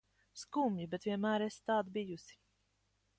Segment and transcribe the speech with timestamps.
[0.43, 2.39] Skumji, bet vienmēr esi tāda bijusi.